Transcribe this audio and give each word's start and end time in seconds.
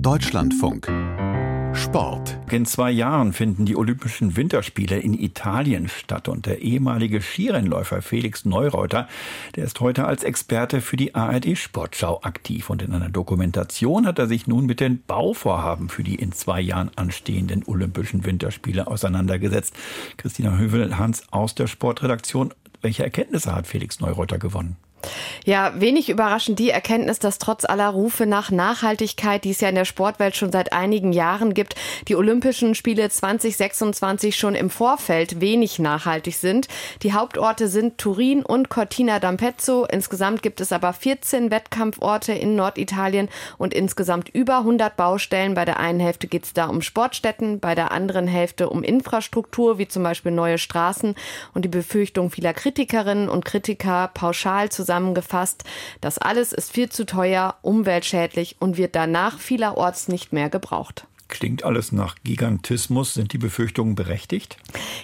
Deutschlandfunk 0.00 0.86
Sport. 1.74 2.38
In 2.50 2.66
zwei 2.66 2.90
Jahren 2.90 3.32
finden 3.32 3.66
die 3.66 3.76
Olympischen 3.76 4.36
Winterspiele 4.36 4.98
in 4.98 5.12
Italien 5.12 5.88
statt 5.88 6.28
und 6.28 6.46
der 6.46 6.62
ehemalige 6.62 7.20
Skirennläufer 7.20 8.00
Felix 8.00 8.44
Neureuter, 8.44 9.08
der 9.56 9.64
ist 9.64 9.80
heute 9.80 10.04
als 10.04 10.22
Experte 10.22 10.80
für 10.80 10.96
die 10.96 11.14
ARD 11.16 11.58
Sportschau 11.58 12.20
aktiv 12.22 12.70
und 12.70 12.82
in 12.82 12.92
einer 12.92 13.08
Dokumentation 13.08 14.06
hat 14.06 14.20
er 14.20 14.28
sich 14.28 14.46
nun 14.46 14.66
mit 14.66 14.80
den 14.80 15.02
Bauvorhaben 15.02 15.88
für 15.88 16.04
die 16.04 16.14
in 16.14 16.32
zwei 16.32 16.60
Jahren 16.60 16.90
anstehenden 16.94 17.64
Olympischen 17.66 18.24
Winterspiele 18.24 18.86
auseinandergesetzt. 18.86 19.74
Christina 20.16 20.56
Hövel-Hans 20.56 21.24
aus 21.32 21.54
der 21.54 21.66
Sportredaktion. 21.66 22.54
Welche 22.82 23.02
Erkenntnisse 23.02 23.54
hat 23.54 23.66
Felix 23.66 23.98
Neureuter 23.98 24.38
gewonnen? 24.38 24.76
Ja, 25.44 25.72
wenig 25.76 26.10
überraschend 26.10 26.58
die 26.58 26.70
Erkenntnis, 26.70 27.18
dass 27.18 27.38
trotz 27.38 27.64
aller 27.64 27.88
Rufe 27.88 28.26
nach 28.26 28.50
Nachhaltigkeit, 28.50 29.44
die 29.44 29.50
es 29.50 29.60
ja 29.60 29.68
in 29.68 29.76
der 29.76 29.84
Sportwelt 29.84 30.36
schon 30.36 30.52
seit 30.52 30.72
einigen 30.72 31.12
Jahren 31.12 31.54
gibt, 31.54 31.74
die 32.08 32.16
Olympischen 32.16 32.74
Spiele 32.74 33.08
2026 33.08 34.36
schon 34.36 34.54
im 34.54 34.68
Vorfeld 34.68 35.40
wenig 35.40 35.78
nachhaltig 35.78 36.36
sind. 36.36 36.68
Die 37.02 37.12
Hauptorte 37.12 37.68
sind 37.68 37.98
Turin 37.98 38.42
und 38.42 38.68
Cortina 38.68 39.18
d'Ampezzo. 39.18 39.86
Insgesamt 39.88 40.42
gibt 40.42 40.60
es 40.60 40.72
aber 40.72 40.92
14 40.92 41.50
Wettkampforte 41.50 42.32
in 42.32 42.56
Norditalien 42.56 43.28
und 43.56 43.72
insgesamt 43.72 44.28
über 44.28 44.58
100 44.58 44.96
Baustellen. 44.96 45.54
Bei 45.54 45.64
der 45.64 45.80
einen 45.80 46.00
Hälfte 46.00 46.26
geht 46.26 46.44
es 46.44 46.52
da 46.52 46.66
um 46.66 46.82
Sportstätten, 46.82 47.60
bei 47.60 47.74
der 47.74 47.92
anderen 47.92 48.26
Hälfte 48.26 48.68
um 48.68 48.82
Infrastruktur, 48.82 49.78
wie 49.78 49.88
zum 49.88 50.02
Beispiel 50.02 50.32
neue 50.32 50.58
Straßen. 50.58 51.14
Und 51.54 51.64
die 51.64 51.68
Befürchtung 51.68 52.30
vieler 52.30 52.52
Kritikerinnen 52.52 53.28
und 53.28 53.44
Kritiker 53.44 54.10
pauschal 54.12 54.68
zu 54.68 54.82
zusammengefasst, 54.88 55.64
das 56.00 56.16
alles 56.16 56.54
ist 56.54 56.72
viel 56.72 56.88
zu 56.88 57.04
teuer, 57.04 57.56
umweltschädlich 57.60 58.56
und 58.58 58.78
wird 58.78 58.96
danach 58.96 59.38
vielerorts 59.38 60.08
nicht 60.08 60.32
mehr 60.32 60.48
gebraucht. 60.48 61.06
Klingt 61.28 61.62
alles 61.62 61.92
nach 61.92 62.16
Gigantismus. 62.24 63.12
Sind 63.12 63.34
die 63.34 63.38
Befürchtungen 63.38 63.94
berechtigt? 63.94 64.56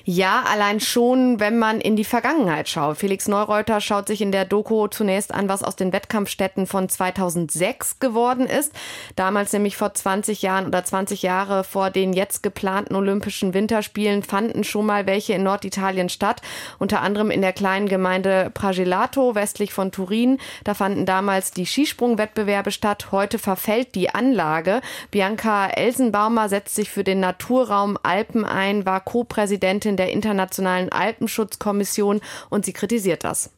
Ja, 0.05 0.43
allein 0.51 0.81
schon, 0.81 1.39
wenn 1.39 1.59
man 1.59 1.83
in 1.83 1.97
die 1.97 2.05
Vergangenheit 2.05 2.67
schaut. 2.67 2.97
Felix 2.97 3.29
Neureuter 3.29 3.83
schaut 3.83 4.09
sich 4.09 4.23
in 4.23 4.33
der 4.33 4.47
Doku 4.47 4.87
zunächst 4.89 5.35
an, 5.35 5.51
was 5.51 5.63
aus 5.63 5.77
den 5.77 5.93
Wettkampfstätten 5.93 6.67
von 6.67 6.89
2006 6.89 7.99
geworden 7.99 8.47
ist. 8.47 8.73
Damals 9.17 9.53
nämlich 9.53 9.77
vor 9.77 9.93
20 9.93 10.41
Jahren 10.41 10.67
oder 10.67 10.83
20 10.83 11.23
Jahre 11.23 11.63
vor 11.63 11.91
den 11.91 12.15
jetzt 12.15 12.43
geplanten 12.43 12.95
Olympischen 12.95 13.53
Winterspielen 13.53 14.23
fanden 14.23 14.65
schon 14.65 14.87
mal 14.87 15.07
welche 15.07 15.35
in 15.35 15.43
Norditalien 15.43 16.09
statt. 16.09 16.41
Unter 16.79 17.03
anderem 17.03 17.31
in 17.31 17.43
der 17.43 17.53
kleinen 17.53 17.89
Gemeinde 17.89 18.51
Pragelato 18.55 19.35
westlich 19.35 19.75
von 19.75 19.93
Turin. 19.93 20.39
Da 20.65 20.73
fanden 20.73 21.05
damals 21.05 21.51
die 21.51 21.67
Skisprungwettbewerbe 21.67 22.71
statt. 22.71 23.13
Heute 23.13 23.39
verfällt 23.39 23.95
die 23.95 24.09
Anlage. 24.09 24.81
Bianca 25.11 25.67
Elsen 25.67 26.14
Baumer 26.15 26.49
setzt 26.49 26.77
sich 26.77 26.91
für 26.91 27.03
den 27.03 27.19
Naturraum 27.19 27.99
Alpen 28.05 28.45
ein, 28.45 28.87
war 28.87 29.01
Co-Präsidentin 29.01 29.97
der 29.97 30.13
Internationalen 30.13 30.93
Alpenschutzkommission 30.93 32.21
und 32.51 32.65
sie 32.65 32.73
kritisiert 32.73 33.25
das. 33.25 33.51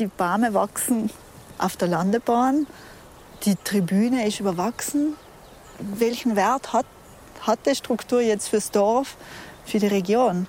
Die 0.00 0.08
Bäume 0.08 0.52
wachsen 0.52 1.08
auf 1.58 1.76
der 1.76 1.86
Landebahn, 1.86 2.66
die 3.44 3.54
Tribüne 3.62 4.26
ist 4.26 4.40
überwachsen. 4.40 5.14
Welchen 5.78 6.34
Wert 6.34 6.72
hat, 6.72 6.86
hat 7.42 7.60
die 7.64 7.76
Struktur 7.76 8.20
jetzt 8.20 8.48
fürs 8.48 8.72
Dorf? 8.72 9.16
für 9.70 9.78
die 9.78 9.86
Region. 9.86 10.46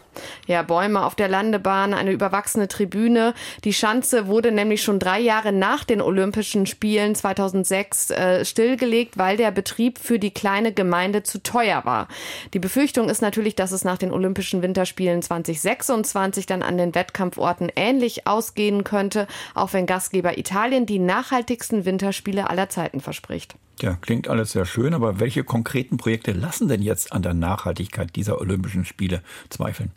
Ja, 0.51 0.63
Bäume 0.63 1.05
auf 1.05 1.15
der 1.15 1.29
Landebahn, 1.29 1.93
eine 1.93 2.11
überwachsene 2.11 2.67
Tribüne. 2.67 3.33
Die 3.63 3.71
Schanze 3.71 4.27
wurde 4.27 4.51
nämlich 4.51 4.83
schon 4.83 4.99
drei 4.99 5.17
Jahre 5.17 5.53
nach 5.53 5.85
den 5.85 6.01
Olympischen 6.01 6.65
Spielen 6.65 7.15
2006 7.15 8.09
äh, 8.09 8.43
stillgelegt, 8.43 9.17
weil 9.17 9.37
der 9.37 9.51
Betrieb 9.51 9.97
für 9.97 10.19
die 10.19 10.31
kleine 10.31 10.73
Gemeinde 10.73 11.23
zu 11.23 11.41
teuer 11.41 11.85
war. 11.85 12.09
Die 12.53 12.59
Befürchtung 12.59 13.07
ist 13.07 13.21
natürlich, 13.21 13.55
dass 13.55 13.71
es 13.71 13.85
nach 13.85 13.97
den 13.97 14.11
Olympischen 14.11 14.61
Winterspielen 14.61 15.21
2026 15.21 16.47
dann 16.47 16.63
an 16.63 16.77
den 16.77 16.95
Wettkampforten 16.95 17.71
ähnlich 17.77 18.27
ausgehen 18.27 18.83
könnte, 18.83 19.27
auch 19.55 19.71
wenn 19.71 19.85
Gastgeber 19.85 20.37
Italien 20.37 20.85
die 20.85 20.99
nachhaltigsten 20.99 21.85
Winterspiele 21.85 22.49
aller 22.49 22.67
Zeiten 22.67 22.99
verspricht. 22.99 23.55
Ja, 23.81 23.95
klingt 23.95 24.27
alles 24.27 24.51
sehr 24.51 24.65
schön, 24.65 24.93
aber 24.93 25.19
welche 25.19 25.43
konkreten 25.43 25.97
Projekte 25.97 26.33
lassen 26.33 26.67
denn 26.67 26.81
jetzt 26.81 27.13
an 27.13 27.23
der 27.23 27.33
Nachhaltigkeit 27.33 28.15
dieser 28.15 28.39
Olympischen 28.39 28.85
Spiele 28.85 29.23
zweifeln? 29.49 29.91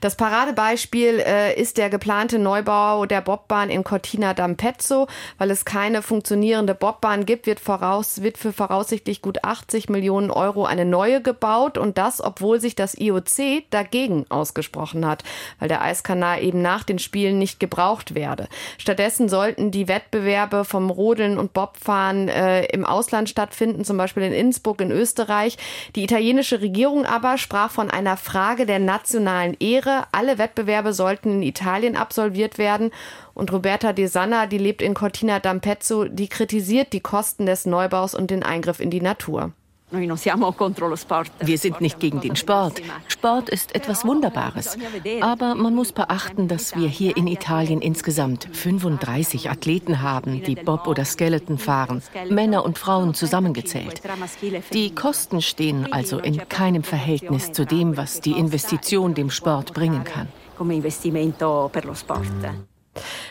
Das 0.00 0.16
Paradebeispiel 0.16 1.20
äh, 1.20 1.60
ist 1.60 1.78
der 1.78 1.90
geplante 1.90 2.38
Neubau 2.38 3.06
der 3.06 3.20
Bobbahn 3.20 3.70
in 3.70 3.84
Cortina 3.84 4.32
d'Ampezzo. 4.32 5.08
Weil 5.38 5.50
es 5.50 5.64
keine 5.64 6.02
funktionierende 6.02 6.74
Bobbahn 6.74 7.26
gibt, 7.26 7.46
wird, 7.46 7.60
voraus, 7.60 8.22
wird 8.22 8.38
für 8.38 8.52
voraussichtlich 8.52 9.22
gut 9.22 9.44
80 9.44 9.88
Millionen 9.88 10.30
Euro 10.30 10.64
eine 10.64 10.84
neue 10.84 11.20
gebaut 11.20 11.78
und 11.78 11.98
das, 11.98 12.22
obwohl 12.22 12.60
sich 12.60 12.74
das 12.74 12.98
IOC 12.98 13.64
dagegen 13.70 14.26
ausgesprochen 14.28 15.06
hat, 15.06 15.24
weil 15.58 15.68
der 15.68 15.82
Eiskanal 15.82 16.42
eben 16.42 16.62
nach 16.62 16.84
den 16.84 16.98
Spielen 16.98 17.38
nicht 17.38 17.60
gebraucht 17.60 18.14
werde. 18.14 18.48
Stattdessen 18.78 19.28
sollten 19.28 19.70
die 19.70 19.88
Wettbewerbe 19.88 20.64
vom 20.64 20.90
Rodeln 20.90 21.38
und 21.38 21.52
Bobfahren 21.52 22.28
äh, 22.28 22.64
im 22.66 22.84
Ausland 22.84 23.28
stattfinden, 23.28 23.84
zum 23.84 23.96
Beispiel 23.96 24.22
in 24.22 24.32
Innsbruck 24.32 24.80
in 24.80 24.90
Österreich. 24.90 25.56
Die 25.94 26.04
italienische 26.04 26.60
Regierung 26.60 27.06
aber 27.06 27.38
sprach 27.38 27.70
von 27.70 27.90
einer 27.90 28.16
Frage 28.16 28.66
der 28.66 28.78
nationalen 28.78 29.55
Ehre. 29.60 30.04
Alle 30.12 30.38
Wettbewerbe 30.38 30.92
sollten 30.92 31.30
in 31.30 31.42
Italien 31.42 31.96
absolviert 31.96 32.58
werden. 32.58 32.90
Und 33.34 33.52
Roberta 33.52 33.92
De 33.92 34.06
Sanna, 34.06 34.46
die 34.46 34.58
lebt 34.58 34.82
in 34.82 34.94
Cortina 34.94 35.38
d'Ampezzo, 35.38 36.08
die 36.08 36.28
kritisiert 36.28 36.92
die 36.92 37.00
Kosten 37.00 37.46
des 37.46 37.66
Neubaus 37.66 38.14
und 38.14 38.30
den 38.30 38.42
Eingriff 38.42 38.80
in 38.80 38.90
die 38.90 39.00
Natur. 39.00 39.52
Wir 39.90 41.58
sind 41.58 41.80
nicht 41.80 42.00
gegen 42.00 42.20
den 42.20 42.34
Sport. 42.34 42.82
Sport 43.06 43.48
ist 43.48 43.72
etwas 43.74 44.04
Wunderbares. 44.04 44.76
Aber 45.20 45.54
man 45.54 45.76
muss 45.76 45.92
beachten, 45.92 46.48
dass 46.48 46.74
wir 46.74 46.88
hier 46.88 47.16
in 47.16 47.28
Italien 47.28 47.80
insgesamt 47.80 48.48
35 48.52 49.48
Athleten 49.48 50.02
haben, 50.02 50.42
die 50.42 50.56
Bob 50.56 50.88
oder 50.88 51.04
Skeleton 51.04 51.58
fahren, 51.58 52.02
Männer 52.28 52.64
und 52.64 52.78
Frauen 52.78 53.14
zusammengezählt. 53.14 54.02
Die 54.72 54.92
Kosten 54.92 55.40
stehen 55.40 55.92
also 55.92 56.18
in 56.18 56.48
keinem 56.48 56.82
Verhältnis 56.82 57.52
zu 57.52 57.64
dem, 57.64 57.96
was 57.96 58.20
die 58.20 58.32
Investition 58.32 59.14
dem 59.14 59.30
Sport 59.30 59.72
bringen 59.72 60.02
kann. 60.02 60.26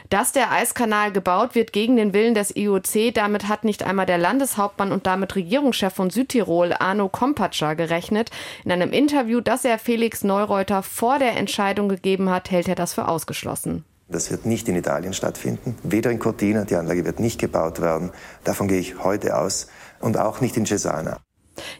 Dass 0.10 0.32
der 0.32 0.52
Eiskanal 0.52 1.12
gebaut 1.12 1.56
wird 1.56 1.74
gegen 1.74 1.96
den 1.96 2.14
Willen 2.14 2.36
des 2.36 2.56
IOC, 2.56 3.14
damit 3.14 3.48
hat 3.48 3.64
nicht 3.64 3.84
einmal 3.84 4.06
der 4.06 4.20
Landeshauptmann 4.20 4.92
und 4.92 5.08
damit 5.08 5.36
Regierungschef 5.36 5.94
von 5.94 6.10
Südtirol, 6.10 6.74
Arno 6.74 7.10
Kompatscher, 7.10 7.76
gerechnet. 7.76 8.30
In 8.64 8.72
einem 8.72 8.92
Interview, 8.92 9.42
das 9.42 9.66
er 9.66 9.80
Felix 9.80 10.24
Neureuter 10.24 10.84
vor 10.84 11.18
der 11.18 11.36
Entscheidung 11.38 11.90
gegeben 11.90 12.30
hat, 12.30 12.52
hält 12.52 12.68
er 12.68 12.76
das 12.76 12.94
für 12.94 13.08
ausgeschlossen. 13.08 13.84
Das 14.08 14.30
wird 14.30 14.46
nicht 14.46 14.70
in 14.70 14.76
Italien 14.76 15.14
stattfinden, 15.14 15.76
weder 15.82 16.12
in 16.12 16.20
Cortina, 16.20 16.64
die 16.64 16.76
Anlage 16.76 17.06
wird 17.06 17.20
nicht 17.20 17.40
gebaut 17.40 17.82
werden, 17.82 18.12
davon 18.44 18.68
gehe 18.68 18.80
ich 18.80 19.04
heute 19.04 19.36
aus, 19.36 19.68
und 20.00 20.18
auch 20.18 20.42
nicht 20.42 20.56
in 20.58 20.68
Cesana. 20.68 21.25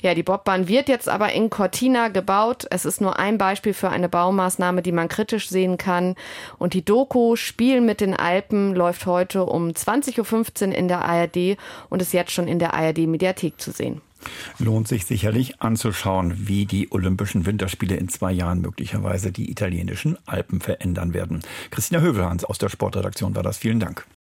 Ja, 0.02 0.14
die 0.14 0.24
Bobbahn 0.24 0.68
wird 0.68 0.90
jetzt 0.90 1.10
aber 1.10 1.34
in 1.34 1.50
Cortina 1.50 2.10
gebaut. 2.10 2.66
Es 2.70 2.86
ist 2.86 3.02
nur 3.02 3.20
ein 3.20 3.38
Beispiel 3.38 3.74
für 3.74 3.90
eine 3.90 4.10
Baumaßnahme, 4.10 4.82
die 4.82 4.92
man 4.92 5.08
kritisch 5.08 5.50
sehen 5.50 5.78
kann. 5.78 6.16
Und 6.58 6.74
die 6.74 6.86
Doku 6.86 7.36
Spiel 7.36 7.82
mit 7.82 8.02
den 8.02 8.14
Alpen 8.14 8.76
läuft 8.76 9.06
heute 9.06 9.46
um 9.46 9.70
20.15 9.70 10.68
Uhr 10.70 10.76
in 10.76 10.88
der 10.88 11.06
ARD 11.06 11.58
und 11.90 12.02
ist 12.02 12.14
jetzt 12.14 12.32
schon 12.32 12.48
in 12.48 12.60
der 12.60 12.74
ARD 12.74 13.00
Mediathek 13.08 13.60
zu 13.60 13.72
sehen. 13.72 14.02
Lohnt 14.58 14.88
sich 14.88 15.06
sicherlich 15.06 15.62
anzuschauen, 15.62 16.48
wie 16.48 16.66
die 16.66 16.92
Olympischen 16.92 17.46
Winterspiele 17.46 17.96
in 17.96 18.10
zwei 18.10 18.32
Jahren 18.32 18.62
möglicherweise 18.62 19.32
die 19.32 19.52
italienischen 19.52 20.18
Alpen 20.26 20.62
verändern 20.62 21.14
werden. 21.14 21.42
Christina 21.72 22.02
Hövelhans 22.02 22.44
aus 22.44 22.58
der 22.58 22.70
Sportredaktion 22.70 23.36
war 23.36 23.44
das. 23.44 23.58
Vielen 23.58 23.80
Dank. 23.80 24.06